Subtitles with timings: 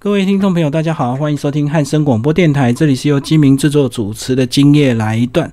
[0.00, 5.48] 各位听众朋友，大家好，欢迎收听汉声广播电台，这里是由金明制作主持的《今夜来一段》。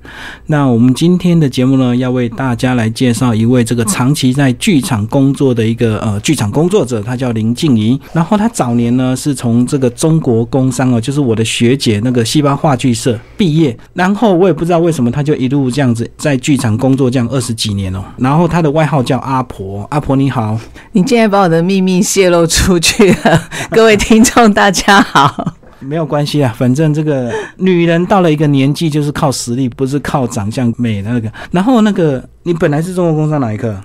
[0.45, 7.99] 那我们今天的节目呢，要为大家来介绍一位这个长期在剧场工作的一个呃剧场工作者，他叫林静怡。
[8.13, 13.75] 然后他早年呢是从这个中国工商哦，就是我的学姐那个西巴话剧社毕业。
[13.95, 18.05] 然后我也不知道为什么，他就一路这样子在剧场工作这样二十几年哦。
[18.17, 20.55] 然后他的外号叫阿婆，阿婆你好，
[20.91, 24.34] 你竟然把我的秘密泄露出去了， 各位听众。
[24.53, 31.31] 大家好，没有关系啊，反正这个女人到了一个年纪，就是靠实力，不是靠长相美的那个。
[31.51, 33.75] 然后那个，你本来是中国工商哪一科？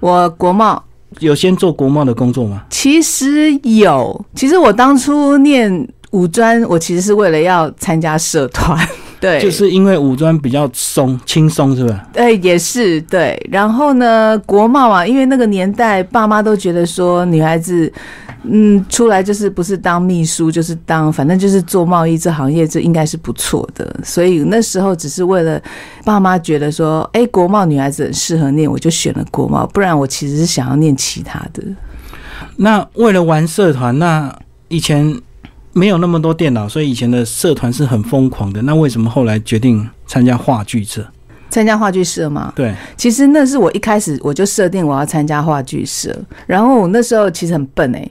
[0.00, 0.82] 我国贸
[1.20, 2.64] 有先做国贸的工作吗？
[2.70, 8.76] 其实有，其实我当初念五专，我其实是为了要参加社团，
[9.20, 12.02] 对，就是因为五专比较松轻松，是吧？
[12.12, 13.40] 对，也是对。
[13.50, 17.92] 然后呢，国贸啊，因为那个年代，爸妈都觉得说女孩子。
[18.44, 23.94] 嗯，出来就是不是当秘书，就是当反正就是做贸易这行业，这应该是不错的。
[24.04, 25.60] 所以那时候只是为了
[26.04, 29.66] 爸妈觉得说，哎，国贸女孩子很适合念，我就选了国贸。
[29.66, 31.62] 不然我其实是想要念其他的。
[32.56, 34.34] 那为了玩社团，那
[34.68, 35.20] 以前
[35.72, 38.62] 没有那么多电脑，所以以前的社团是很疯狂的。
[38.62, 41.04] 那为什么后来决定参加话剧社？
[41.50, 42.52] 参加话剧社吗？
[42.54, 48.10] 对，其实那是我一开始我就设定我要参加话剧社，然后我那时候其实很笨哎，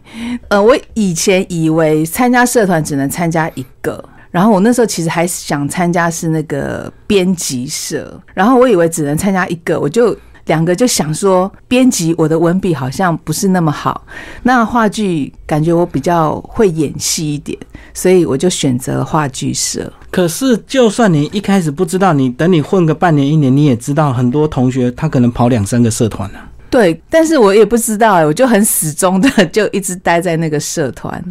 [0.50, 10.18] 呃，我以前以为参加社团只能参加一个，然后我那时候其实还想参加是那个编辑社，然后我以为只能参加一个，我就。
[10.48, 14.06] 两个就想说，编辑我的文笔好像不是那么好，
[14.44, 17.58] 那话剧感觉我比较会演戏一点，
[17.94, 19.92] 所以我就选择话剧社。
[20.10, 26.40] 可是，就算你一开始不知道，你等你混个半年一年，你也知道很多同学他可能跑两三个社团了。
[26.70, 31.24] 对，但是我也不知道哎，我就很始终的就一直待在那个社团。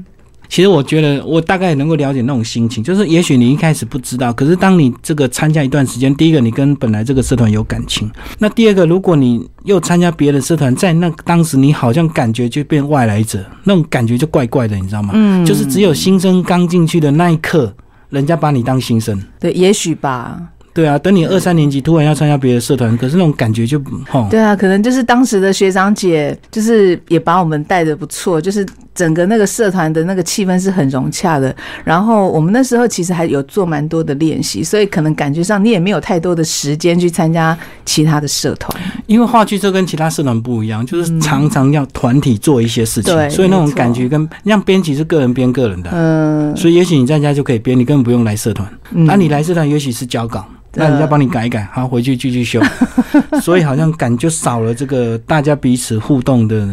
[0.49, 15.11] 其实我觉得，我大概能够了解那种心情，就是也许你一开始不知道，可是当你这个参加一段时间，第一个你跟本来这个社团有感情，那第二个如果你又参加别的社团，在那当时你好像感觉就变外来者，那种感觉就怪怪的，你知道吗？
[15.15, 17.75] 嗯，就是只有新生刚进去的那一刻，
[18.11, 19.21] 人家把你当新生。
[19.41, 20.41] 对，也许吧。
[20.76, 24.28] 对啊，等你二三年级突然要参加别的社团，可是那种感觉就哈。
[24.31, 31.56] 对啊，可能就是当时的学长姐，就是也把我们带的不错，就是整个那个社团的那个气氛是很融洽的。
[31.82, 37.56] 然后我们那时候其实还有做蛮多的练习，所以可能感觉上你也没有太多的时间去参加
[37.87, 38.78] 其他的社团。
[39.06, 48.70] 因为话剧社跟其他社团不一样，就是常常要团体做一些事情，所以那种感觉跟像编辑是个人编个人的，嗯，所以也许你在家就可以编，你根本不用来社团。
[48.91, 50.47] 那你来社团也许是交稿。
[50.76, 52.60] 那人家帮你改一改，好回去继续修，
[53.41, 56.69] 所以好像感就少了这个大家彼此互动的。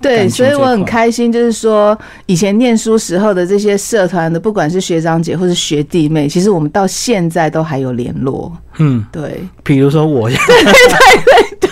[0.00, 8.56] 对，所以我很开心，就是说以前念书时候的这些社团的，不管是学长姐或是学弟妹，其实我们到现在都还有联络。
[8.78, 11.67] 嗯，对，比如说我，对对对对。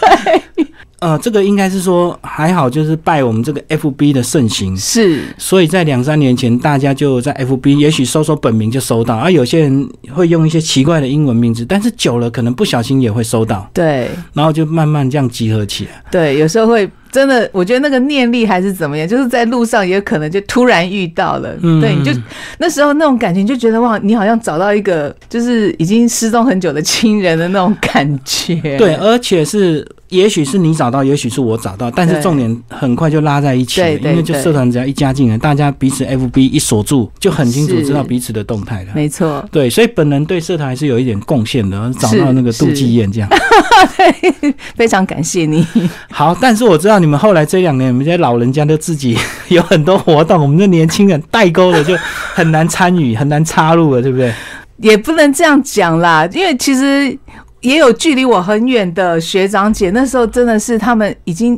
[1.16, 16.88] 呃，这个应该是说还好，就是拜我们这个 F B 的盛行，是，所以在两三年前，大家就在 F B，也许搜搜本名就搜到，而有些人会用一些奇怪的英文名字，但是久了可能不小心也会搜到，对，然后就慢慢这样集合起来，对，有时候会。
[17.10, 22.12] 真的，我觉得那个念力还是怎么样，就是在路上也可能就突然遇到了，对，你就
[22.58, 28.76] 那时候那种感觉，就觉得哇，你好像找到一个就是已经失踪很久的亲人的那种感觉。
[28.76, 38.92] 对，而且是也许是你找到，也许是我找到，但是重点很快就拉在一起了，因为就社团只要一加进来，大家彼此 FB 一锁住，就很清楚知道彼此的动态了。
[38.94, 43.28] 没错，对，所以本人对社团还是有一点贡献的，找到那个杜继燕这样。
[43.96, 45.66] 对，非常感谢你。
[46.10, 47.06] 好，但是我知道你。
[47.06, 51.96] 你们后来这两年，你们这些老人家都自己 有很多活动，我们这年轻人代沟的就
[52.34, 54.34] 很难参与，很难插入了，对不对？
[54.78, 57.16] 也不能这样讲啦，因为其实
[57.60, 61.56] 也有距离我很远的学长姐，那时候真的是他们已经，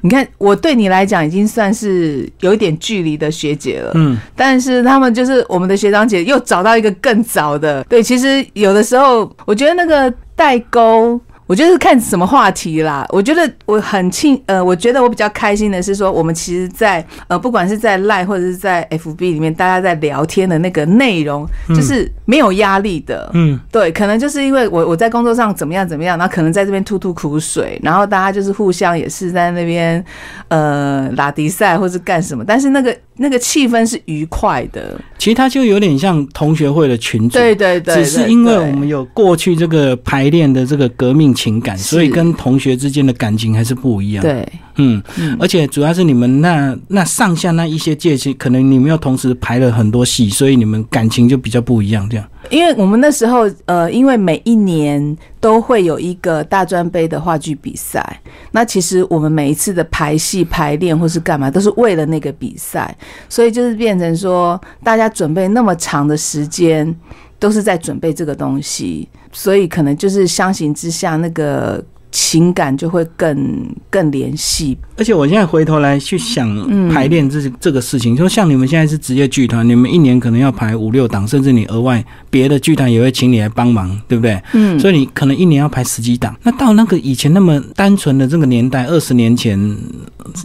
[0.00, 11.20] 你看我对你来讲已经算是有一点距离的学姐了，嗯，但是他们就是我们的学长姐又找到一个更早的，对，其实有的时候我觉得那个代沟。
[11.46, 13.06] 我觉得看什么话题啦。
[13.10, 23.30] 我觉得我很庆，呃，我觉得我比较开心的是说，我们其实，在呃，不管是在赖或者是在 FB 里面，大家在聊天的那个内容，就是没有压力的。
[23.34, 30.04] 嗯，对，可能就是因为我我在工作上怎么样怎么样，然后可能在这边吐吐苦水，然后大家就是互相也是在那边
[30.48, 35.00] 呃拉迪赛或是干什么，但是那个那个气氛是愉快的。
[35.16, 41.35] 其实它就有点像同学会的群组，对对对，只是因为我们有过去这个排练的这个革命。
[41.36, 52.08] 情感，所以跟同学之间的感情还是不一样。，对，嗯，嗯，而且主要是你们那那上下那一些界限，可能你们又同时排了很多戏，所以你们感情就比较不一样。
[52.08, 58.20] 这样，因为我们那时候呃，因为每一年都会有一个大专杯的话剧比赛，
[58.52, 62.96] 那其实我们每一次的排戏、排练或是干嘛，都是为了那个比赛，
[63.28, 66.94] 所以就是变成说，大家准备那么长的时间，
[67.38, 74.76] 都是在准备这个东西，所以可能就是相形之下，那个情感就会更更联系。
[74.96, 84.40] 而且我现在回头来去想嗯排练这这个事情，就像你们现在是职业剧团，你们一年可能要排五六档，甚至你额外别的剧团也会请你来帮忙，对不对？
[84.54, 86.34] 嗯，所以你可能一年要排十几档。
[86.42, 89.76] 那到那个以前那么单纯的这个年代，二十年前，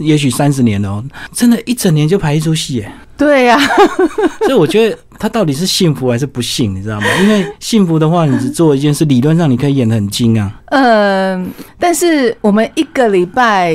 [0.00, 2.92] 也许三十年了哦，真的，一整年就排一出戏，耶。
[3.22, 3.58] 对呀、
[4.42, 7.06] 所以我觉得他到底是幸福还是不幸，你知道吗？
[7.22, 10.60] 因为幸福的话，你只做一件事，理论上你可以演得很精啊。
[10.66, 13.74] 嗯，但是我们一个礼拜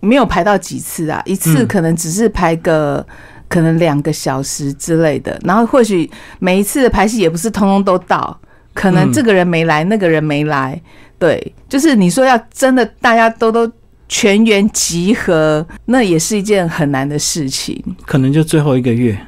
[0.00, 3.06] 没有排到几次啊，一次嗯可能只是排个。
[3.48, 8.34] 可能两个小时之类的，然后或许每一次的排戏也不是通通都到，
[8.72, 10.80] 可能嗯这个人没来，那个人没来，
[11.18, 13.70] 对，就是你说要真的大家都都
[14.08, 19.18] 全员集合，那也是一件很难的事情，可能就最后一个月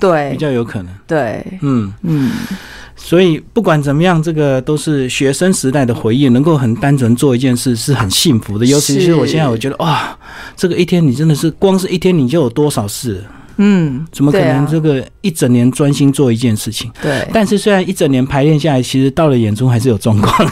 [0.00, 0.30] 对。
[0.30, 0.92] 比较有可能。
[1.06, 2.32] 对，嗯，嗯，
[2.96, 8.66] 所以不管怎么样，这个都是学生时代的回忆，能够很单纯做一件事是很幸福的。
[8.66, 10.18] 尤其是我现在，我觉得哇，
[10.56, 13.14] 这个一天你真的是光是一天你就有多少事。
[13.18, 13.24] 了，
[13.58, 16.90] 嗯，怎么可能这个一整年专心做一件事情？
[17.02, 20.48] 对，但是虽然一整年排练下来，其实到了演出还是有状况，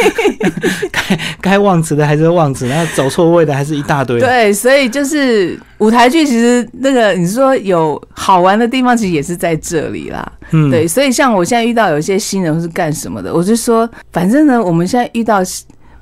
[0.90, 4.18] 该该忘词的还是忘词，然后走错位的还是一大堆。
[4.18, 10.32] 对，所以就是舞台剧，其实那个你说有好玩的地方，其实也是在这里啦。
[10.52, 15.40] 嗯，对，所以像我现在遇到有一些新人或是干什么的，我就说，反正呢，我们现在遇到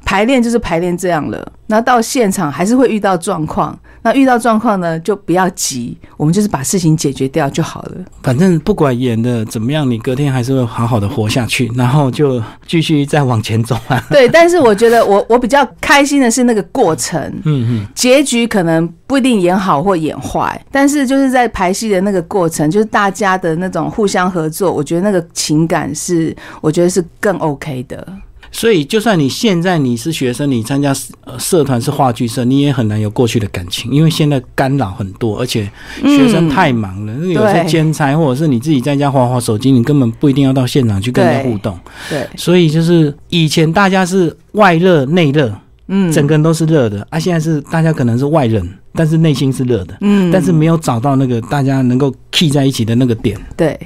[0.05, 3.77] 排练就是排练这样了，那到现场还是会遇到状况。
[4.05, 7.93] 那遇到状况呢，就不要急，我们就是把事情解决掉就好了。
[8.23, 13.99] 反正不管演的怎么样，你隔天还是会好好的活下去，然后就继续再往前走啊。
[14.13, 28.07] 对，但是我觉得 我我比较开心的是那个过程，嗯嗯，结局可能不一定演好或演坏，但是就是在排戏的那个过程，就是大家的那种互相合作，我觉得那个情感是，我觉得是更 OK 的。
[28.55, 35.69] 所以就算你现在你是学生，你参加呃社团是话剧社，你也很难有过去的感情，因为现在干扰很多，而且
[36.03, 37.75] 学生太忙了，那、有些对。
[37.75, 41.77] 兼差或者是你自己在家划划手机，你根本不一定要到现场去跟人家互动。
[42.09, 45.53] 对，所以就是以前大家是外热内热，
[45.89, 53.37] 嗯，整个人都是热的，啊，现在是大家可能是外冷，但是内心是热的，嗯，但是没有找到那个大家能够 key 在一起的那个点。
[53.57, 53.77] 对，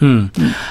[0.00, 0.28] 嗯，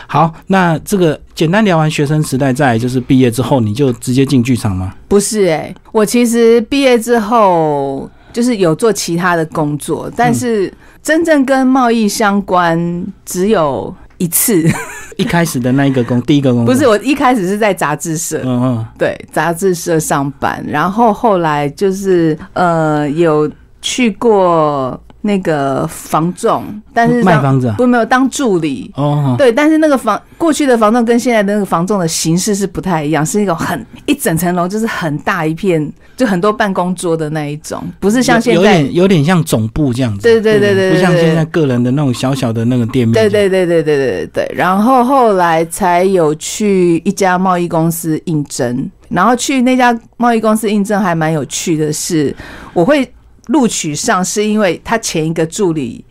[0.08, 4.94] 好，那这个简单聊完学生时代，再来就是毕业之后，你就直接进剧场吗？
[5.08, 10.72] 不是哎、我其实毕业之后就是有做其他的工作，但是
[11.02, 14.64] 真正跟贸易相关只有一次，
[15.18, 16.74] 一开始的那一个工，第一个工作。
[16.74, 23.50] 不是我一开始是在杂志社，嗯嗯，对，杂志社上班，然后后来就是呃有
[23.82, 28.92] 去过那个房仲，但是卖房子啊，不没有当助理。
[28.96, 38.62] 哦，对，但是那个房过去的房仲跟现在的那个房仲的形式是不太一样，是一种很一整层楼，就是很大一片，就很多办公桌的那一种，不是像现在有。
[38.62, 52.36] 点有点像总部这样子，对对对对对不像现在个人的那种小小的那个店面，对，对对对对对对对，然后后来才有去一家贸易公司应征，然后去那家贸易公司应征还蛮有趣的是，
[52.74, 53.10] 我会
[53.48, 56.04] 录取上是因为他前一个助理。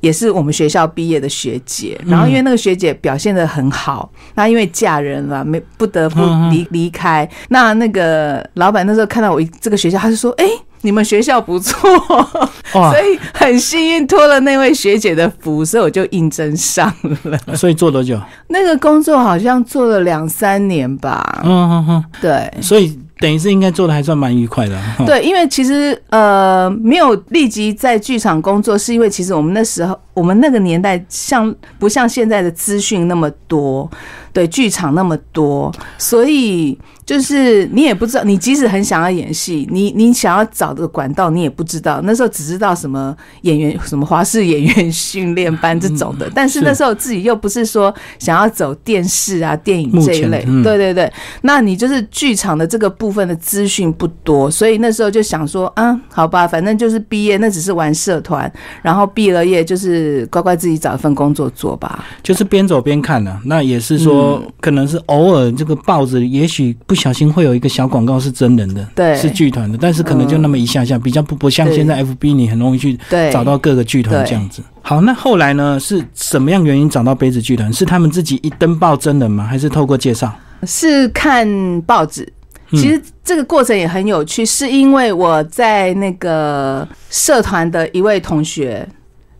[0.00, 6.20] 也是我们学校毕业的学姐，然后因为那个学姐表现的很好，那因为嫁人了，没不得不
[6.50, 7.28] 离离开。
[7.50, 10.44] 那那个老板那时候看到我这个学校，他就说：“哎、
[10.80, 11.88] 你们学校不错。
[12.74, 17.38] ”哇所，以很幸运托了那位学姐的福，所以我就应征上了。
[17.54, 18.20] 所以做多久？
[18.48, 21.42] 那个工作好像做了两三年吧。
[21.44, 24.76] 嗯嗯嗯，对所以等于是应该做的还算蛮愉快的，
[25.06, 33.88] 对，因为其实呃没有立即在剧场工作，是因为其实我们那时候我们那个年代像不像现在的资讯那么多，
[34.32, 36.76] 对，剧场那么多，所以
[37.12, 42.00] 就是你也不知道，你即使很想要演戏，你你想要找的管道你也不知道。
[42.04, 51.12] 那时候只知道什么演员什么华视演员训练班这种的，但是是那时候自己又不是说想要走电视啊、电影这一类，嗯对对对。
[51.42, 58.50] 那你就是剧场的这个部分的资讯不多，所以那时候就想说，啊，好吧，反正就是毕业，那只是玩社团，
[58.80, 62.04] 然后毕了业就是乖乖自己找一份工作做吧。
[62.22, 74.62] 就是边走边看呢、那也是说，可能是偶尔这个报纸，也许不小心会有一个小广告是真人的，对是剧团的，但是可能就那么一下下，比较不不像现在 FB 你很容易去对，找到各个剧团这样子。
[74.82, 75.80] 好，那后来呢？
[75.80, 77.72] 是什么样原因找到杯子剧团？
[77.72, 79.44] 是他们自己一登报真人吗？
[79.44, 80.32] 还是透过介绍？
[80.64, 81.48] 是看
[81.82, 82.22] 报纸。
[82.22, 88.88] 嗯其实这个过程也很有趣，是因为我在那个社团的一位同学，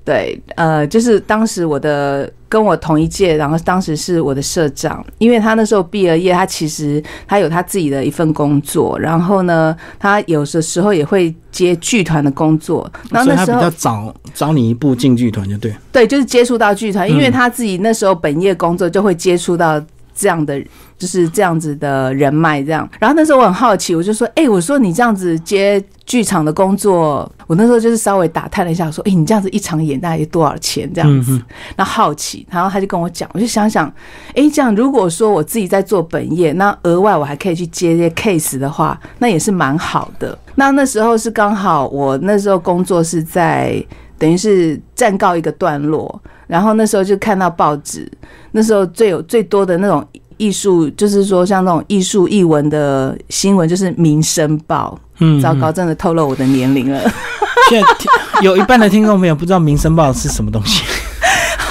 [0.05, 15.73] 对，呃，就是当时我的跟我同一届，然后当时是我的社长，因为他那时候毕了业，他其实他有他自己的一份工作，然后呢，他有的时候也会接剧团的工作，然后那时候较早早你一步进剧团就对。
[15.93, 19.81] 对，就是接触到剧团，因为嗯他自己那时候本业工作就会接触到
[20.15, 20.61] 这样的，
[20.99, 22.89] 就是这样子的人脉，这样。
[22.99, 31.33] 然后那时候我很好奇，我就说，哎、我说你这样子接剧场的工作，我那时候就是稍微打探了一下，说，哎、你这样子一场演大概多少钱这样子？
[31.33, 31.43] 嗯哼，
[31.77, 33.87] 然后好奇，然后他就跟我讲，我就想想，
[34.35, 40.37] 哎，这样如果说我自己在做本业，那额外我还可以去接一些 case 的话，那也是蛮好的。
[40.55, 43.83] 那那时候是刚好我那时候工作是在
[44.23, 48.09] 等于是暂告一个段落，然后那时候就看到报纸，
[48.53, 50.07] 那时候最有最多的那种。
[50.39, 55.39] 艺术就是说，像那种艺术译文的新闻，就是《民生报嗯》。
[55.43, 57.01] 糟糕，真的透露我的年龄了。
[57.71, 58.11] 现在听
[58.43, 60.83] 有一半的听众朋友不知道《民生报》是什么东西。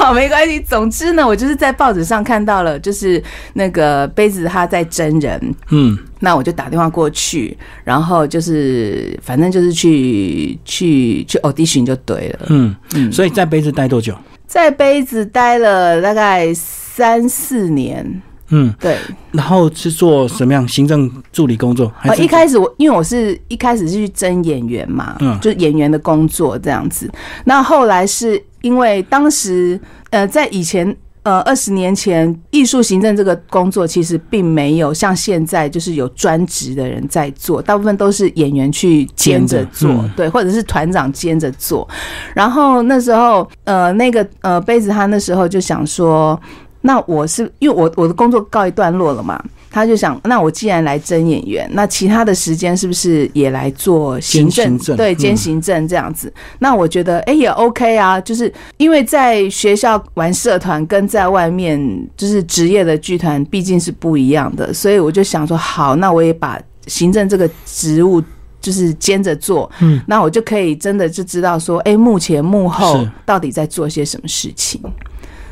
[0.01, 0.59] 好，没关系。
[0.59, 12.47] 总之呢，我就是在报纸上看到了，就是那个杯子他在真人，嗯，那我就打电话过去，然后就是反正就是去去去 audition 就对了。
[12.49, 14.15] 嗯，嗯，所以在杯子待多久？
[14.47, 18.97] 在杯子待了大概三四年，嗯，对。
[19.31, 21.89] 然后是做什么样行政助理工作？
[21.95, 27.09] 还呃，是一开始我因为我是一开始是去争演员嘛，嗯就是演员的工作这样子。
[27.45, 41.87] 那后来是因为当时呃，在以前呃二十年前，艺术行政这个工作其实并没有像现在就是有专职的人在做，大部分都是演员去兼着做，嗯对，或者是团长兼着做。
[42.33, 46.39] 然后那时候呃，那个呃杯子他那时候就想说。
[46.83, 49.39] 那我是因为我我的工作告一段落了嘛，
[49.71, 54.77] 他就想，那我既然来争演员，那其他的时间是不是也来做行政？
[54.97, 56.31] 对，嗯兼行政这样子。
[56.59, 61.79] 那我觉得，哎、也 OK 啊，就是因为在学校玩社团跟在外面
[62.17, 68.21] 就是职业的剧团毕竟是不一样的，所以我就想说，好，那我也把行政这个职务。
[68.61, 74.79] 就是兼着做，嗯，那我就可以真的就知道说，哎、目前幕后到底在做些什么事情，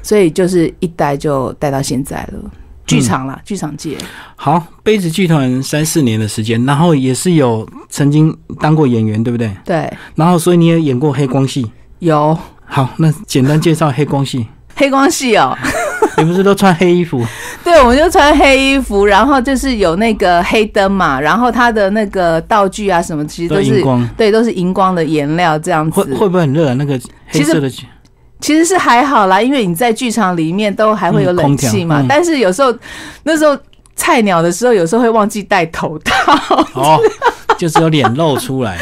[0.03, 2.51] 所以就是一待就待到现在了。
[2.89, 3.97] 剧场啦，剧场界，
[4.35, 9.51] 好，杯子剧团三四年的时间，然后也是有曾经当过演员，对不对？
[9.63, 11.69] 对，然后所以你也演过黑光戏。
[11.99, 14.47] 有好，那简单介绍黑光戏。
[14.75, 15.53] 黑光戏哦，
[16.17, 17.21] 你不是都穿黑衣服？
[17.65, 26.15] 对，我们就穿黑衣服，然后就是有那个黑灯嘛，然后它的那个道具啊什么，其实都都是荧光，对，都是荧光的颜料这样会子。
[26.15, 26.73] 会不会很热啊？
[26.75, 27.87] 那个黑色的其实
[28.65, 32.73] 是还好啦，因为你在剧场里面都还会有嗯冷气嘛，但是有时候
[33.23, 33.57] 那时候
[33.95, 36.99] 菜鸟的时候，有时候会忘记戴头套， 哦，
[37.57, 38.75] 就只有脸露出来。
[38.77, 38.81] 了。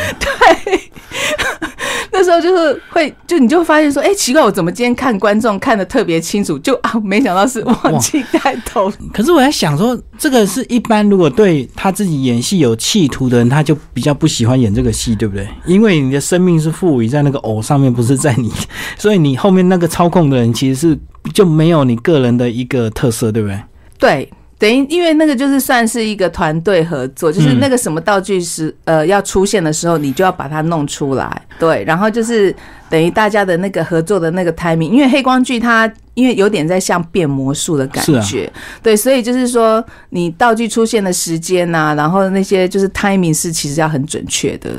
[2.18, 15.48] 那时候就是会，就你就会发现说，哎、奇怪，我怎么今天看观众看的特别清楚，就啊，没想到是忘记带头 可是我在想说，这个是一般如果对他自己演戏有企图的人，他就比较不喜欢演这个戏，对不对？
[15.68, 18.52] 因为你的生命是赋予在那个偶上面，不是在你，
[18.98, 21.00] 所以你后面那个操控的人其实是
[21.36, 23.60] 就没有你个人的一个特色，对不对？
[24.00, 31.42] 对，等于因为那个就是算是一个团队合作，就是嗯那个什么道具是呃要出现的时候，你就要把它弄出来。
[31.60, 32.56] 对，然后就是
[32.90, 38.52] 等于大家的那个合作的那个 timing，因为黑光剧它因为有点在像变魔术的感觉，
[38.82, 44.72] 对，所以就是说你道具出现的时间呐、然后那些就是 timing 是其实要很准确的。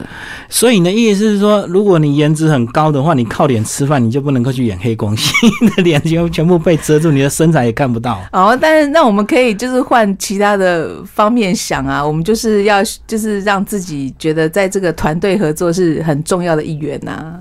[0.49, 8.21] 所以你的意思是说，如果你颜值很高的话，你靠脸吃饭，你就不能够去演黑光戏，你的脸全全部被遮住，你的身材也看不到。
[8.33, 17.39] 哦，但是那我们可以就是换其他的方面想啊，我们就是要就是让自己觉得在这个团队合作是很重要的一员呐、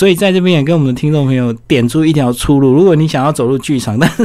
[0.00, 4.24] 所以在这边也跟我们的听众朋友点出一条出路：如果你想要走入剧场，但是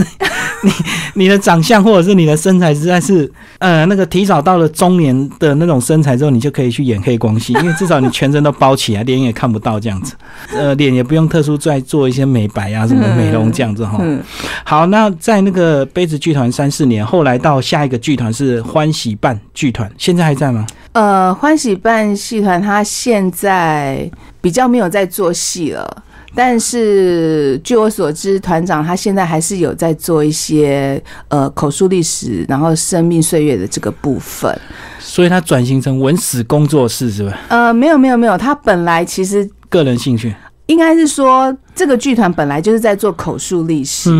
[0.66, 0.72] 你
[1.26, 10.16] 你的长相或者是你的身材实在是呃那个提早到了中年的那种身材之后，你就可以去演黑光戏，因为至少你全身都包起来，脸也看不到这样子，
[10.54, 13.98] 呃，脸也不用特殊再做一些美白啊什么美容这样子哈。
[14.02, 14.22] 嗯，
[14.64, 20.66] 好，那在那个杯子剧团三四年，后来到下一个剧团是欢喜办剧团，现在还在吗？
[20.94, 24.10] 呃，欢喜办戏团他现在
[24.42, 26.04] 比较没有在做戏了。
[26.36, 34.54] 但是据我所知，团长他现在还是有在做一些呃口述历史，然后生命岁月的这个部分。
[35.00, 37.38] 所以他转型成文史工作室是吧？
[37.48, 44.12] 呃，没有没有没有，他本来其实个人兴趣，应该是说这个剧团本来就是在做口述历史，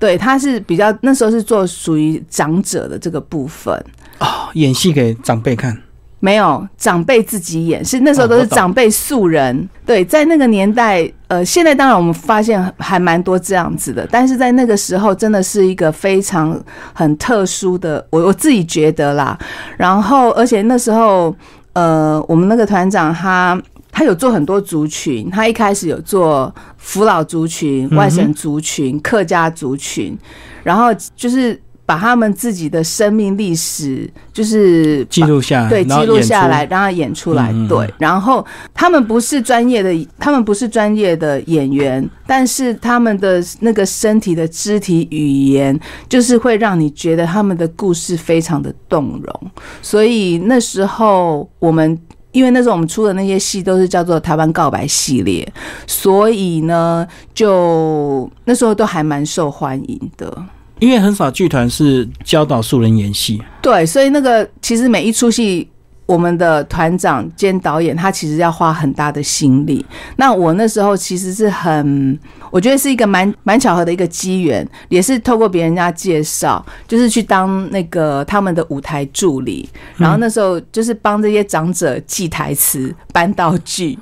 [0.00, 3.72] 对，他是比较那时候是做属于长者的这个部分。
[4.18, 5.76] 哦，演戏给长辈看，
[6.20, 9.68] 没有长辈自己演，是那时候都是长辈素人。
[9.84, 16.56] 对，在那个年代，呃，现在当然我们发现还蛮多这样子的，但是在那个时候真的是一个非常
[16.92, 19.36] 很特殊的，我我自己觉得啦。
[19.76, 21.34] 然后，而且那时候，
[21.72, 23.60] 呃，我们那个团长他。
[23.92, 30.16] 他有做很多族群，他一开始有做扶老族群、外省族群、客家族群，
[30.62, 31.60] 然后就是
[31.90, 37.50] 把他们自己的生命历史，就是记录下来，对，记录下来，让他演出来。
[37.50, 45.76] 嗯嗯嗯对，然后他们不是专业的，他们不是专业的演员，但是他们的那个身体的肢体语言，
[46.08, 49.50] 就是会让你觉得他们的故事非常的动容。
[49.82, 51.98] 所以那时候我们。
[52.32, 55.52] 因为那时候我们出的那些戏都是叫做台湾告白系列，
[55.84, 57.04] 所以呢，
[57.34, 60.32] 就那时候都还蛮受欢迎的。
[60.80, 65.68] 因为很少剧团是教导素人演戏，对，所以那个其实每一出戏，
[66.06, 69.84] 我们的团长兼导演他其实要花很大的心力。
[70.16, 72.18] 那我那时候其实是很，
[72.50, 83.98] 我觉得是一个蛮蛮巧合的一个机缘，也是透过别人家介绍，就是去当那个他们的舞台助理，然后那时候就是帮这些长者记台词、搬道具。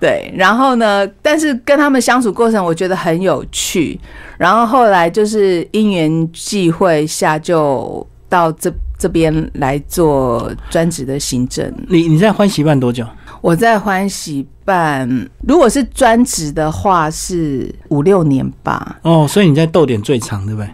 [0.00, 1.06] 对，然后呢？
[1.20, 4.00] 但是跟他们相处过程，我觉得很有趣。
[4.38, 11.70] 然后后来就是因缘际会下，就到这这边来做专职的行政。
[11.88, 13.06] 你你在欢喜办多久？
[13.42, 18.98] 我在欢喜办，如果是专职的话，是五六年吧。
[19.02, 20.70] 哦，所以你在逗点最长，对不对？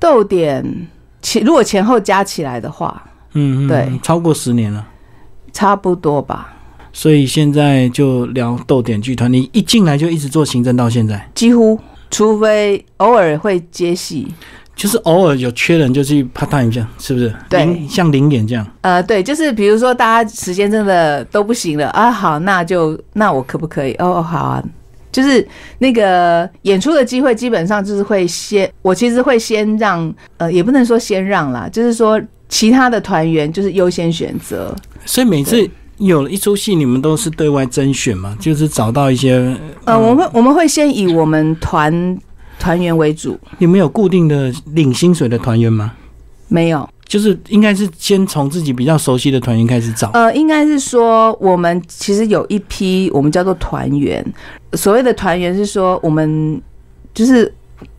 [0.00, 0.88] 逗点
[1.22, 3.02] 前如果前后加起来的话，
[3.34, 4.84] 嗯，嗯对超过十年了。
[5.52, 6.53] 差不多吧，
[6.94, 11.78] 所以现在就聊逗点剧团，你一进来就一直做行政到现在，几乎
[12.10, 14.28] 除非偶尔会接戏。
[14.76, 17.32] 就是偶尔有缺人就去 part time 这样，是不是？
[17.48, 18.66] 对像零点这样。
[18.80, 23.94] 呃，对，就是比如说大家时间真的都不行了啊，好，那就那我可不可以？
[24.00, 24.64] 哦，好啊，
[25.12, 25.46] 就是
[25.78, 34.74] 那个演出的机会，基本上就是会先，我其实会先让，呃，也不能说先让啦，就是说其他的团员就是优先选择。
[35.06, 42.18] 所以每次有了一出戏，你们都是对外甄选嘛，就是找到一些呃，我们我们会先以我们团
[42.58, 45.92] 团员为主，你们有固定的领薪水的团员吗？
[46.48, 50.10] 没有，就是应该是先从自己比较熟悉的团员开始找。
[50.12, 54.24] 呃，应该是说我们其实有一批我们叫做团员，
[54.74, 56.60] 所谓的团员是说我们
[57.12, 57.52] 就是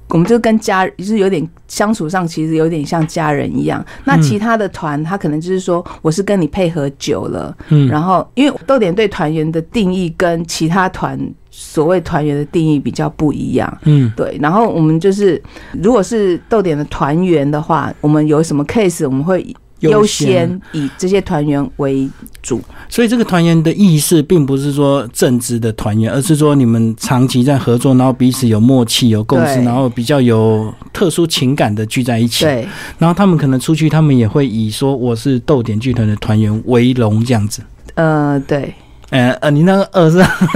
[0.09, 3.83] 我们就跟家就是有点相处上其实有点像家人一样。
[4.03, 13.77] 那嗯其他的团他可能就是说我是跟你配合久了，嗯，然后因为豆点对团员的定义跟其他团所谓团员的定义比较不一样。
[13.83, 15.41] 嗯，对，然后我们就是，
[15.81, 19.55] 如果是豆点的团员的话，我们有什么 case，我们会
[19.91, 22.09] 优先以这些团员为
[22.41, 22.61] 主。
[22.87, 32.45] 所以这个团员的意识并不是说正职的团员，而是说你们长期在合作，然后彼此有默契、有共识，然后比较有特殊情感的聚在一起。
[32.45, 32.67] 对，
[32.99, 37.61] 然后他们可能出去，他们也会以说我是逗点剧团的团员为荣这样子。
[37.95, 38.73] 呃，对，
[39.09, 40.09] 呃呃，你那个呃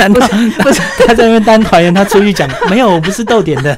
[0.10, 3.78] 不是 他在那边当团员，他出去讲没有，我不是逗点的。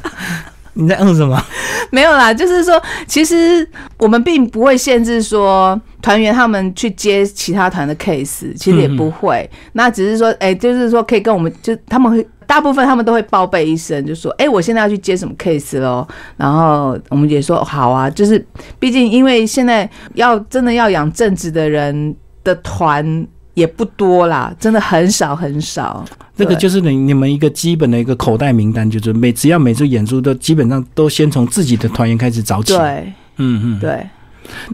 [0.74, 1.42] 你在嗯什么？
[1.92, 9.50] 没有啦，就是说，其实我们并不会限制说团员他们去接其他团的 case，其实也不会。
[9.74, 16.08] 那只是说，哎、就是说可以跟我们，就他们会大部分他们都会报备一声，就说，哎、我现在要去接什么 case 咯。
[16.38, 18.46] 然后我们也说好啊，就是
[18.80, 23.28] 毕竟因为现在要真的要养正职的人的团。
[23.54, 26.06] 也不多啦，真的很少很少。
[26.36, 33.80] 对这个就是你你们一个基本的一个口袋名单，就是每只要每次演出都基本上都先从自己的团员开始找起。，对嗯嗯，。
[33.80, 34.08] 对，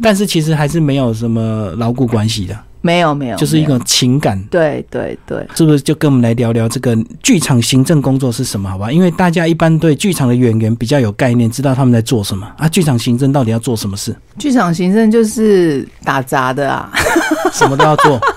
[0.02, 4.42] 但是其实还是没有什么牢固关系的，没有没有，没有就是一种情感。
[4.46, 5.46] 对对对。
[5.56, 8.70] 是不是就跟我们来聊聊这个剧场行政工作是什么？
[8.70, 12.70] 好吧，因为大家一般对剧场的演员比较有概念，知道他们在做什么啊。
[12.70, 14.16] 剧场行政到底要做什么事？
[14.38, 16.90] 剧场行政就是打杂的啊，
[17.52, 18.20] 什么都要做，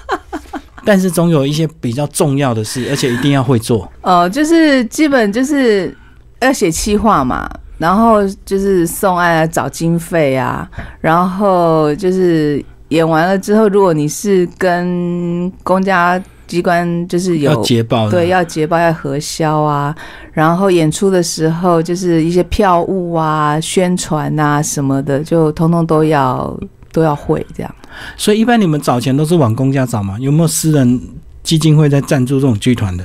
[0.91, 3.89] 但是总有一些比较重要的事，而且一定要会做。
[4.01, 5.97] 呃，就是基本就是
[6.41, 7.49] 要写企划嘛，
[7.79, 10.69] 然后就是送案啊，找经费啊，
[11.01, 19.95] 然后就是演完了之后，如果你是跟公家机关就是要有捷报，对要捷报要核销啊，
[20.33, 26.53] 然后演出的时候就是一些票务啊、宣传啊什么的，就通通都要
[26.93, 27.75] 都要会这样。
[28.17, 30.19] 所以一般你们找钱都是往公家找嘛？
[30.19, 31.01] 有没有私人
[31.43, 33.05] 基金会在赞助这种剧团的？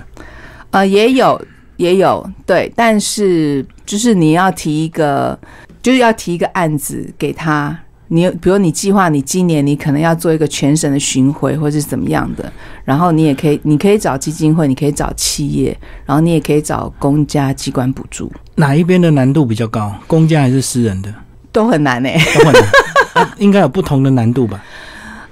[0.72, 1.42] 呃，也有
[1.78, 5.38] 也有对，但是就是你要提一个，
[5.82, 7.78] 就是要提一个案子给他。
[8.08, 19.92] 你比如你计划你今年你可能要做一个全省的巡回或是怎么样的，然后你也可以你可以找基金会，你可以找企业，然后你也可以找公家机关补助，哪一边的难度比较高？
[20.06, 21.12] 公家还是私人的？
[21.52, 22.64] 都很难诶、都很难
[23.16, 24.64] 啊 应该有不同的难度吧？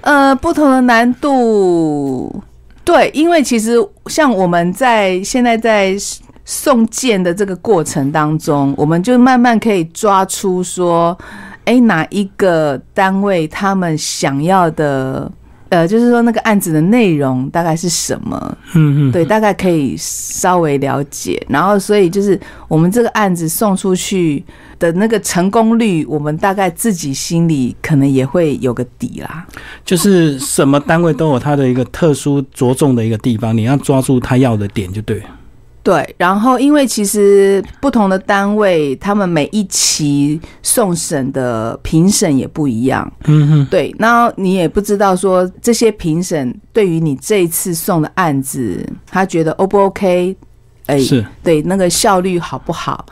[0.00, 2.42] 呃，不同的难度，
[2.84, 5.96] 对，因为其实像我们在现在在
[6.44, 11.16] 送件的这个过程当中，我们就慢慢可以抓出说，
[11.64, 15.30] 哎，哪一个单位他们想要的。
[15.70, 18.58] 呃，就是说那个案子的内容大概是什么？
[18.74, 21.44] 嗯嗯，对，大概可以稍微了解。
[21.48, 24.44] 然后，所以就是我们这个案子送出去
[24.84, 29.46] 的那个成功率，我们大概自己心里可能也会有个底啦。
[29.82, 35.26] 就是什么单位都有它的一个特殊着重的一个地方，你要抓住他要的点就对了。
[35.82, 43.10] 对，然后因为其实不同的单位，他们每一期送审的评审也不一样。
[43.24, 50.36] 嗯哼，对，那你也不知道说这些评审对于你这一次送的案子，他觉得 O 不 OK？
[50.86, 53.04] 哎，是对，那个效率好不好？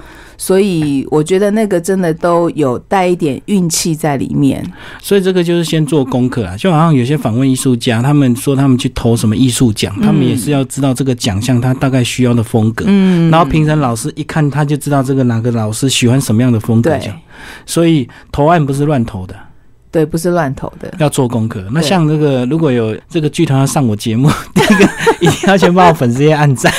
[0.43, 4.61] 所以我觉得那个真的都有带一点运气在里面。
[5.01, 12.87] 所以这个就是先做功课啊，就好像有些访问艺术家，他们说他们去投什么艺术奖，他们也是要知道这个奖项他大概需要的风格。
[12.89, 16.91] 嗯然后评审老师一看他就知道这个哪个老师喜欢什么样的风格。
[17.65, 19.37] 所以投案不是乱投的，
[19.93, 20.93] 对，不是乱投的。
[20.99, 21.63] 要做功课。
[21.71, 24.85] 那像这个如果有这个剧团要上我节目， 第一个
[25.21, 26.73] 一定要先帮我粉丝页按赞，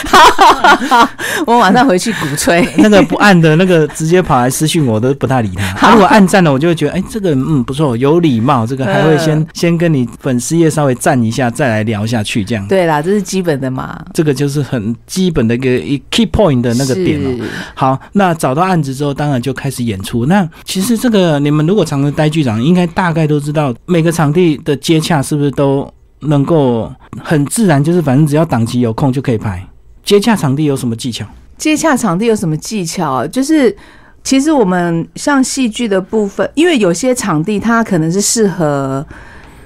[1.45, 2.67] 我晚上回去鼓吹。
[2.77, 5.73] 那个不按的那个直接跑来私讯我都不太理他。
[5.77, 12.67] 他如果按赞了，我就会觉得哎，这个人嗯不错，有礼貌，这个还会先嗯先跟你粉丝页稍微赞一下，再来聊下去这样。
[12.67, 14.03] 对啦，这是基本的嘛。
[14.13, 17.29] 这个就是很基本的一个一 key point 的那个点哦。
[17.37, 17.43] 是
[17.75, 20.25] 好，那找到案子之后，当然就开始演出。
[20.25, 26.89] 那其实这个你们如果常常待剧场，应该大概都知道每个场地的接洽是不是都能够
[27.21, 29.61] 很自然，就是反正只要档期有空就可以拍。
[30.03, 31.25] 接洽场地有什么技巧？
[31.57, 33.27] 接洽场地有什么技巧啊？
[33.27, 33.75] 就是
[34.23, 39.05] 其实我们像戏剧的部分，因为有些场地它可能是适合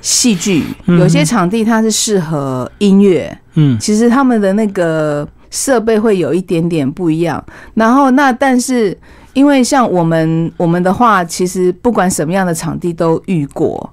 [0.02, 7.44] 戏剧，嗯有些场地它是适合音乐，嗯其实他们的那个设备会有一点点不一样。
[7.74, 8.96] 然后那但是
[9.38, 13.88] 因为像我们我们的话，其实不管什么样的场地都遇过，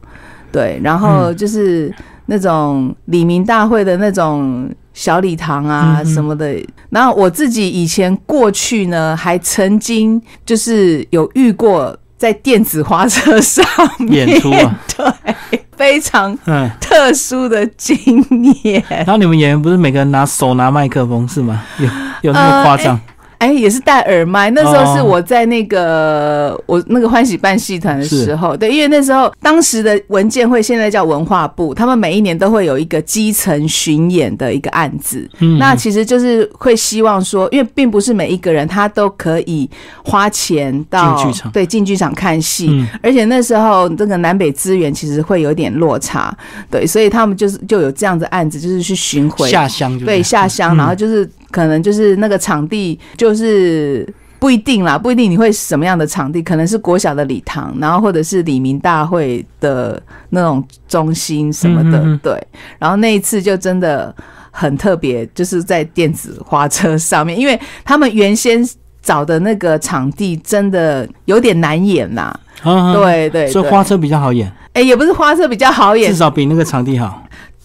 [0.51, 6.57] 对，然后嗯就是那种李明大会的那种小礼堂啊什么的。
[6.89, 13.63] 然后我自己以前过去呢，还曾经就是有遇过在电子花车上
[13.99, 16.71] 面演出啊， 对，非常嗯。
[16.81, 18.25] 特殊的经
[18.63, 18.83] 验。
[18.89, 21.63] 然后你们演员不是每个人拿手拿麦克风是吗？
[21.79, 21.87] 有
[22.23, 22.99] 有那么夸张？
[23.45, 24.51] 哎，也是戴耳麦。
[24.51, 25.05] 那时候是哦。
[25.05, 35.29] 我在那个、我那个欢喜办戏团的时候，对，因为那时候当时的文建会现在叫文化部，他们每一年都会有一个基层巡演的一个案子。
[35.41, 35.59] 嗯。
[35.59, 39.69] 那其实就是会希望说，因为并不是每一个人他都可以
[40.03, 42.89] 花钱到剧场对进剧场看戏，嗯。
[43.03, 46.35] 而且那时候这个南北资源其实会有点落差，
[46.71, 50.79] 对，所以他们就是就有这样子案子，就是去巡回下乡对下乡，嗯。
[50.79, 54.13] 然后就是可能就是那个场地就是。
[54.37, 62.47] 不一定啦，不一定你会什么样的场地，可能是国小的礼堂，然后或者是李明大会的那种中心什么的，嗯嗯嗯对。
[62.79, 64.15] 然后那一次就真的
[64.51, 68.63] 很特别，就是在电子花车上面，因为他们原先
[69.01, 77.24] 找的那个场地真的有点难演呐、啊，对对对，所以花车比较好演，哎、也不是花车比较好演至，少比那个场地好。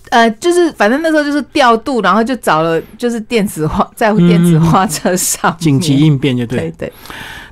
[0.10, 6.60] 呃，就是反正那时候就是调度，然后就找了就是电子化在电子化车上面紧急应变就对。
[6.60, 6.94] 对对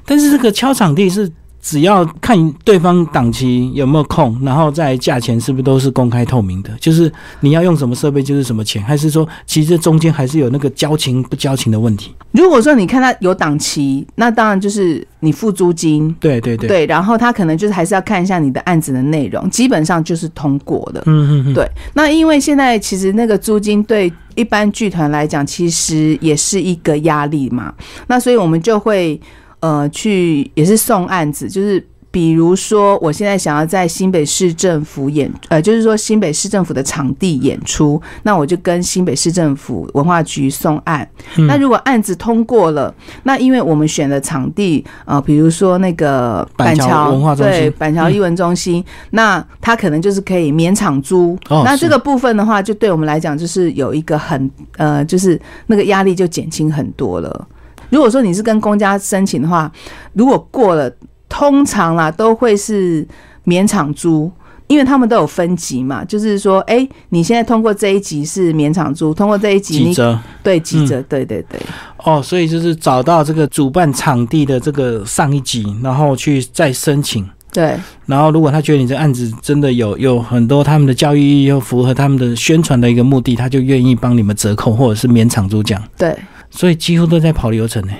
[0.05, 1.29] 但是这个敲场地是
[1.61, 6.71] 只要看对方档期有没有空，然后再价钱是不是都是公开透明的？
[6.79, 12.15] 就是你要用什么设备就是什么钱，还是说其实中间还是有那个交情不交情的问题？
[12.31, 21.03] 如果说你看他有档期，那当然就是你付租金，对对对，对，然后他可能就是还是要看一下你的案子的内容，基本上就是通过的。
[21.05, 27.73] 嗯嗯嗯，对，那因为现在其实那个租金对一般剧团来讲，其实也是一个压力嘛。
[28.07, 29.19] 那所以我们就会
[29.59, 41.07] 呃去也是送案子，就是比如说，我现在想要在新北市政府演，呃，就是说新北市政府的场地演出，那我就跟新北市政府文化局送案。
[41.47, 42.91] 那如果案子通过了，
[43.23, 51.37] 那因为我们选的场地，呃，比如说那个板桥文化中心对，板桥艺文中心，那它可能就是可以免场租。
[51.49, 57.47] 哦那这个部分的话，就对我们来讲，就是有一个很呃，就是那个压力就减轻很多了。
[57.89, 59.71] 如果说你是跟公家申请的话，
[60.13, 60.91] 如果过了，
[61.29, 63.07] 通常啦都会是
[63.43, 64.31] 免场租。
[64.67, 71.57] 因为他们都有分级嘛，就是说，哎、你现在通过这一级是免场租，通过这一级你几折对几折，对对对，
[72.03, 77.25] 哦，所以就是找到这个主办场地的这个上一级，然后去再申请。
[77.53, 85.81] 对然后，如果他觉得你这案子真的有有很多他们的教育意义，又符合他们的宣传的一个目的，他就愿意帮你们折扣或者是免场租奖。
[85.97, 86.13] 对
[86.49, 87.93] 所以几乎都在跑流程呢，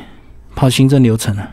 [0.56, 1.50] 跑行政流程啊。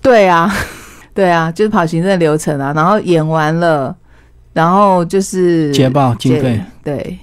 [0.00, 0.52] 对啊，
[1.14, 3.96] 对啊，就是跑行政流程啊，然后演完了，
[4.52, 7.18] 然后就是捷报经费，对。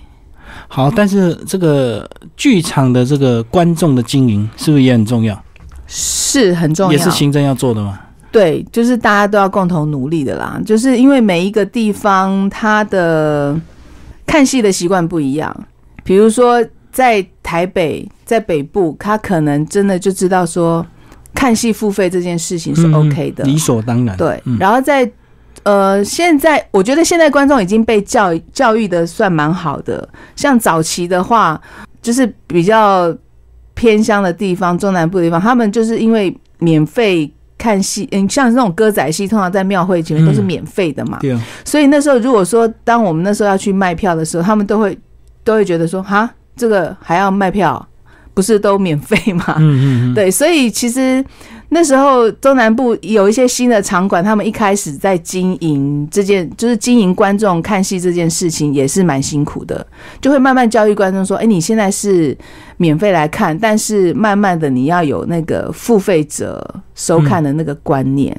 [0.68, 5.42] 好，但是这个剧场的这个观众的经营是不是也很重要？
[5.88, 8.00] 是很重要，也是行政要做的吗。
[8.32, 10.60] 对，就是大家都要共同努力的啦。
[10.66, 13.60] 就是因为每一个地方它的
[14.26, 15.54] 看戏的习惯不一样，
[16.04, 20.86] 比如说在台北，在北部，他可能真的就知道说
[21.36, 24.16] 看戏付费这件事情是嗯 OK 的，理所当然。
[24.16, 24.42] 对。
[24.46, 25.10] 嗯然后在
[25.64, 31.60] 呃，现在我觉得现在观众已经被教育教育的算蛮好的，像早期的话，
[32.02, 33.14] 就是比较
[33.74, 37.30] 偏乡的地方、中南部的地方，他们就是因为免费。
[37.58, 44.98] 看戏，嗯，像这种歌仔戏，通常在庙会前面都是嗯免费的嘛，对啊，所以那时候如果说当我们那时候要去卖票的时候，他们都会
[45.44, 47.88] 都会觉得说，哈，这个还要卖票，
[48.34, 49.56] 不是都免费吗？
[49.58, 51.24] 嗯嗯嗯， 对，所以其实
[51.70, 59.86] 那时候中南部有一些新的场馆，他们一开始在经营这件，就是经营观众看戏这件事情，也是蛮辛苦的，
[60.20, 62.38] 就会慢慢教育观众说，哎，你现在是
[62.82, 68.36] 免费来看，但是慢慢的你要有那个付费者收看的那个观念。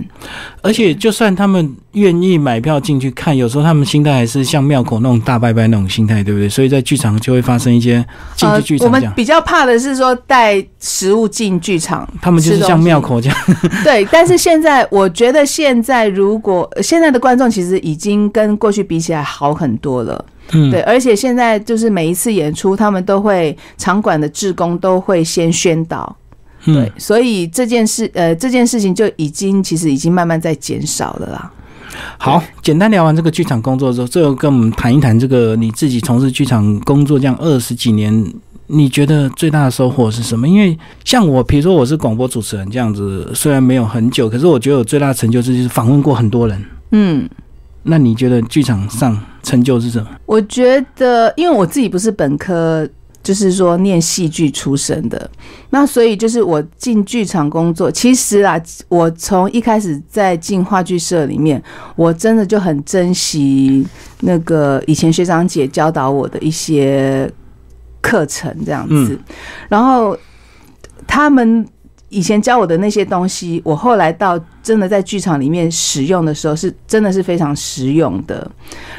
[0.63, 6.49] 而且就算他们愿意买票进去看，有时候他们心态还是像庙口那种大拜拜那种心态，对不对？
[6.49, 13.39] 所以在剧场就会发生一些进去剧呃我们比较怕的是说带食物进剧场，他们就是像庙口这样。
[13.85, 26.17] 对，但是现在我觉得现在如果呃现在的观众其实已经跟过去比起来好很多了，嗯，对，而且现在就是每一次演出，他们都会场馆的志工都会先宣导，
[26.67, 31.53] 嗯对，所以这件事呃这件事情就已经其实已经慢慢在减少了啦。
[32.19, 38.33] 好，简单聊完这个剧场工作之后，最后跟我们谈一谈这个你自己从事剧场工作这样二十几年，
[38.67, 40.49] 你觉得最大的收获是什么？
[40.49, 46.65] 因为像我，比如说我是广播主持人这样子，虽然没有很久，可是我觉得我最大的成就是就是访问过很多人。
[46.93, 47.29] 嗯，
[47.85, 50.09] 那你觉得剧场上成就是什么？
[50.27, 52.89] 我觉得，因为我自己不是本科，
[53.23, 55.31] 就是说念戏剧出身的，
[55.71, 61.63] 那所以就是我进剧场工作，其实啊，我从一开始在进话剧社里面，
[61.97, 63.87] 我真的就很珍惜
[64.21, 67.31] 那个以前学长姐教导我的一些
[68.01, 69.19] 课程，这样子，
[69.69, 70.17] 然后
[71.07, 71.67] 他们。
[72.13, 78.49] 以前教我的那些东西，我后来到真的在剧场里面使用的时候，是真的是非常实用的。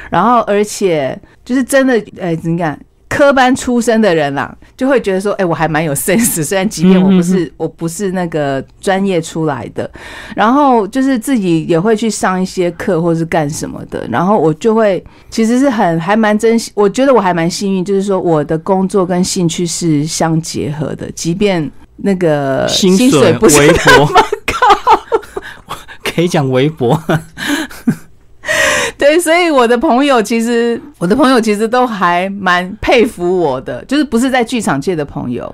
[0.10, 2.78] 然后而且就是真的，呃，怎么讲？
[3.10, 9.88] 科班出身的人啦，就会觉得说，哎、我还蛮有 sense，虽然即便我不是我不是那个专业出来的，
[10.36, 24.08] 然后就是自己也会去上一些课或是干什么的，然后我就会其实是很还蛮珍惜，我觉得我还蛮幸运，就是说我的工作跟兴趣是相结合的，即便那个薪呃水不是那么
[24.46, 27.00] 高， 可以讲微薄。
[28.98, 35.54] 对，所以我的朋友其实，我的朋友其实都还蛮佩服我的，就是不是在剧场界的朋友，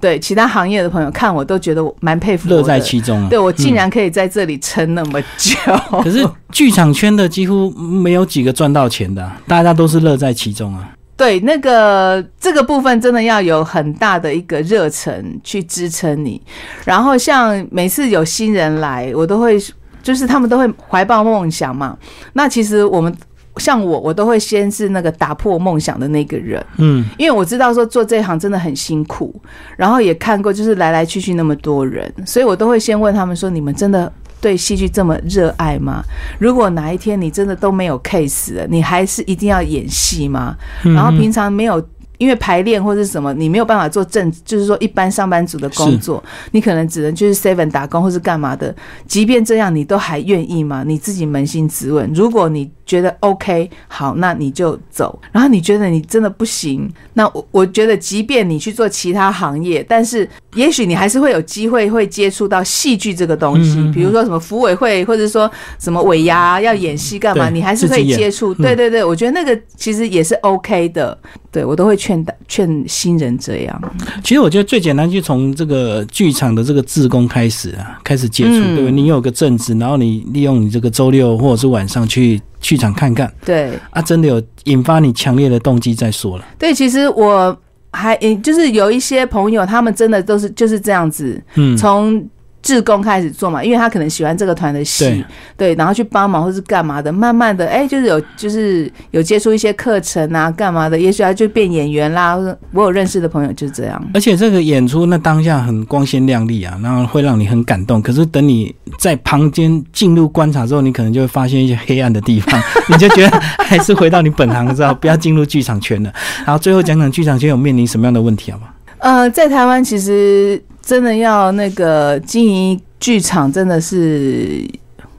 [0.00, 3.28] 对其他行业的朋友看我都觉得我蛮佩服乐在其中啊。
[3.28, 5.56] 对我竟然可以在这里撑那么久，
[6.02, 10.88] 可是剧场圈的几乎没有几个赚到钱的啊、大家都是乐在其中啊。
[11.18, 16.40] 对那个这个部分真的要有很大的一个热忱去支撑你。
[16.84, 19.58] 然后像每次有新人来，我都会
[20.00, 21.98] 就是他们都会怀抱梦想嘛。
[22.32, 23.12] 那其实我们
[23.56, 26.64] 像我，我都会先是那个打破梦想的那个人。
[26.76, 29.34] 嗯，因为我知道说做这一行真的很辛苦，
[29.76, 36.02] 然后也看过就是来来去去那么多人，所以我都会先问他们说：你们真的对戏剧这么热爱吗？
[36.38, 40.56] 如果哪一天你真的都没有 case 了，你还是一定要演戏吗？
[40.82, 41.82] 然后平常没有
[42.18, 48.74] 因为排练或者什么，你没有办法做正，就是说一般上班族的工作，你可能只能就是 seven 打工或是干嘛的。
[49.06, 50.82] 即便这样，你都还愿意吗？
[50.84, 52.12] 你自己扪心自问。
[52.12, 55.16] 如果你觉得 OK，好，那你就走。
[55.30, 65.48] 然后你觉得你真的不行，那我我觉得，即便你去做其他行业，但是也许你还是会有机会会接触到戏剧这个东西，比如说什么服委会，或者说
[65.78, 68.54] 什么尾牙要演戏干嘛，你还是会接触。
[68.54, 71.16] 对对对，我觉得那个其实也是 OK 的。
[71.50, 73.82] 对我都会劝劝新人这样。
[74.22, 78.90] 其实我觉得最简单，就从这个剧场的这个自工开始啊，开始接触，对不对？
[78.92, 86.44] 你有个正职，然后你利用你这个周六或者是晚上去剧场看看，对啊，真的有引发你强烈的动机再说了。
[86.58, 87.56] 对，其实我
[87.92, 92.28] 还就是有一些朋友，他们真的都是就是这样子，嗯，从。
[92.60, 95.24] 自工开始做嘛，因为他可能喜欢这个团的戏，
[95.56, 102.36] 对，然后去帮忙或是干嘛的，慢慢的，哎，就是有就是有接触一些课程啊，干嘛的，也许他就变演员啦。
[102.72, 104.10] 我有认识的朋友就是这样。
[104.12, 108.02] 而且这个演出那当下很光鲜亮丽啊，然后会让你很感动。
[108.02, 116.12] 可是等你在旁边进入观察之后，你可能就会发现一些黑暗的地方， 你就觉得还是回到你本行，知道不要进入剧场圈了。
[116.44, 118.66] 然后最后讲讲剧场圈有面临什么样的问题好吗？
[118.98, 120.60] 呃，在台湾其实。
[120.88, 124.66] 真的要那个经营剧场，真的是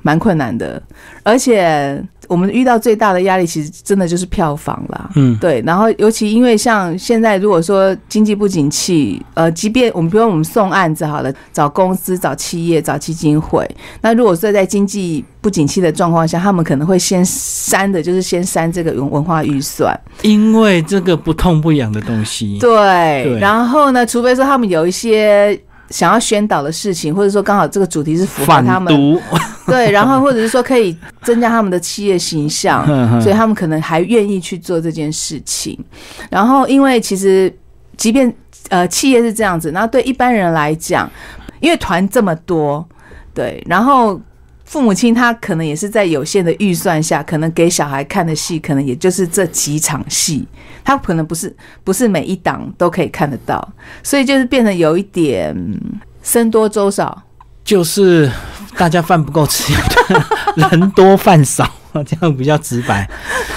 [0.01, 0.81] 蛮困难的，
[1.21, 2.03] 而且。
[2.29, 5.09] 我们遇到最大的压力，其实真的就是票房啦。
[5.15, 5.61] 嗯，对。
[5.65, 13.67] 然后，尤其因为像现在，如果说经济不景气，呃，即便我们比如我们送案子好了，找公司、找企业、找基金会，
[14.01, 22.59] 那如果说在经济不景气的状况下，他们可能会先删的，就是先删这个文文化预算，因为这个不痛不痒的东西。
[22.59, 23.39] 对。
[23.39, 25.59] 然后呢，除非说他们有一些。
[25.89, 29.19] 想要宣导的事情，或者说刚好这个主题是符合他们，
[29.65, 32.85] 对，然后或者是说可以增加他们的企业形象，
[33.21, 35.77] 所以他们可能还愿意去做这件事情。
[36.29, 37.53] 然后，因为其实
[37.97, 38.33] 即便
[38.69, 41.09] 呃企业是这样子，那对一般人来讲，
[41.59, 42.87] 因为团这么多，
[43.33, 44.19] 对，然后。
[44.69, 50.47] 父母亲他可能也是在有限的预算下，可能给小孩看的戏，可能也就是这几场戏，
[50.83, 51.51] 他可能不是
[51.83, 53.67] 不是每一档都可以看得到，
[54.03, 55.55] 所以就是变得有一点
[56.21, 57.19] 僧多粥少，
[57.63, 58.31] 就是
[58.77, 59.73] 大家饭不够吃，
[60.55, 61.67] 人多饭少。
[62.05, 63.09] 这样比较直白，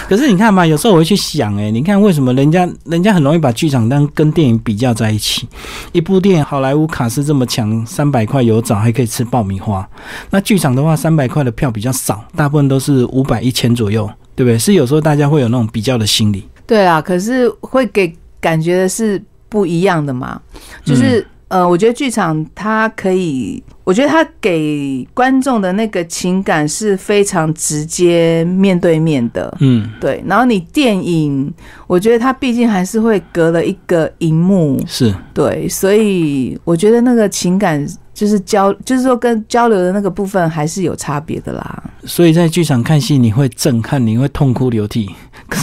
[0.08, 5.48] 可是你看嘛，有时候我会去想，哎，你看为什么人家人家很容易把剧场当跟电影比较在一起？
[5.92, 9.86] 一部电影好莱坞卡斯这么强，三百块有找还可以吃爆米花，
[10.30, 14.58] 那剧场的话，三百块的票比较少，大部分都是五百一千左右，对不对？
[14.58, 16.48] 是有时候大家会有那种比较的心理。
[16.66, 20.40] 对啊，可是会给感觉的是不一样的嘛，
[20.84, 21.26] 就是。
[21.52, 29.54] 呃，我觉得剧场它可以，我觉得它给观众的那个情感是非常直接、面对面的。
[29.60, 30.24] 嗯，对。
[30.26, 31.52] 然后你电影，
[31.86, 41.82] 我觉得它毕竟还是会隔了一个荧幕，是对，所以我觉得那个情感就是交，就是说跟交流的那个部分还是有差别的啦。
[42.04, 45.10] 所以在剧场看戏，你会震撼，你会痛哭流涕。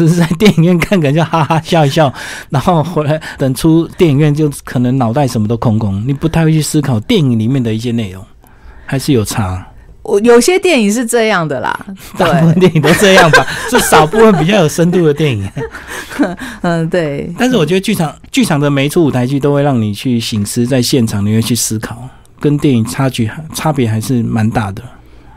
[0.06, 2.12] 可是，在电影院看，可能就哈哈笑一笑，
[2.50, 8.24] 然后回来等出电影院，就可能脑袋什么都空空，你不太会去思考电影里面的一些内容，
[8.86, 9.66] 还是有差。
[10.04, 11.78] 我有些电影是这样的啦，
[12.18, 15.48] 大部分电影都这样吧， 是少部分比较有深度的电影。
[16.62, 17.30] 嗯，对。
[17.38, 22.08] 但是我觉得剧场剧场的每一出舞台剧都会让你去醒思，在现场你会去思考，
[22.40, 24.82] 跟电影差距差别还是蛮大的。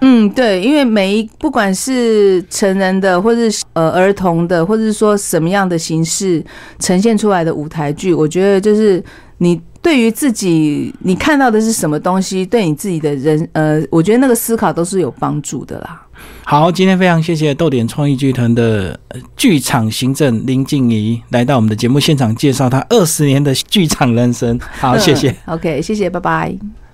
[0.04, 6.44] 嗯，对，因为每一不管是成人的，或是呃儿童的，或者是说什么样的形式
[6.80, 9.00] 呈现出来的舞台剧，我觉得就是
[9.38, 16.02] 你对于自己你看到的是什么东西，对你自己的人呃，我觉得那个思考都是有帮助的啦。
[16.44, 18.98] 好，今天非常谢谢豆点创意剧团的
[19.36, 24.58] 剧场行政林静怡来到我们的节目现场，介绍她二十年的剧场人生。
[24.80, 25.32] 好，谢谢。
[25.46, 26.81] OK，谢谢，拜拜。